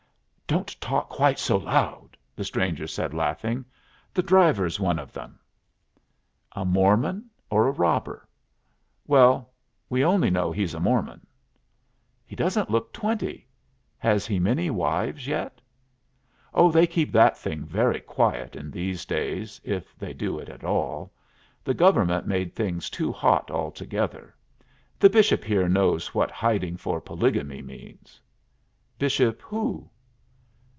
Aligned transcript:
"Don't 0.47 0.75
talk 0.81 1.07
quite 1.07 1.39
so 1.39 1.55
loud," 1.55 2.17
the 2.35 2.43
stranger 2.43 2.85
said, 2.85 3.13
laughing. 3.13 3.63
"The 4.13 4.21
driver's 4.21 4.81
one 4.81 4.99
of 4.99 5.13
them." 5.13 5.39
"A 6.51 6.65
Mormon 6.65 7.29
or 7.49 7.67
a 7.69 7.71
robber?" 7.71 8.27
"Well, 9.07 9.53
we 9.89 10.03
only 10.03 10.29
know 10.29 10.51
he's 10.51 10.73
a 10.73 10.79
Mormon." 10.81 11.25
"He 12.25 12.35
doesn't 12.35 12.69
look 12.69 12.91
twenty. 12.91 13.47
Has 13.97 14.27
he 14.27 14.39
many 14.39 14.69
wives 14.69 15.25
yet?" 15.25 15.61
"Oh, 16.53 16.69
they 16.69 16.85
keep 16.85 17.13
that 17.13 17.37
thing 17.37 17.63
very 17.63 18.01
quiet 18.01 18.53
in 18.57 18.71
these 18.71 19.05
days, 19.05 19.61
if 19.63 19.95
they 19.97 20.11
do 20.11 20.37
it 20.37 20.49
at 20.49 20.65
all. 20.65 21.13
The 21.63 21.73
government 21.73 22.27
made 22.27 22.53
things 22.53 22.89
too 22.89 23.13
hot 23.13 23.49
altogether. 23.49 24.35
The 24.99 25.09
Bishop 25.09 25.45
here 25.45 25.69
knows 25.69 26.13
what 26.13 26.29
hiding 26.29 26.75
for 26.75 26.99
polygamy 26.99 27.61
means." 27.61 28.19
"Bishop 28.99 29.41
who?" 29.43 29.89